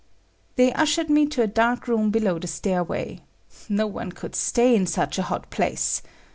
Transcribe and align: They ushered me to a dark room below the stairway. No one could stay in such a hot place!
They 0.55 0.73
ushered 0.73 1.11
me 1.11 1.27
to 1.27 1.43
a 1.43 1.45
dark 1.47 1.87
room 1.87 2.09
below 2.09 2.39
the 2.39 2.47
stairway. 2.47 3.19
No 3.69 3.85
one 3.85 4.11
could 4.11 4.33
stay 4.35 4.75
in 4.75 4.87
such 4.87 5.19
a 5.19 5.29
hot 5.29 5.51
place! 5.51 6.01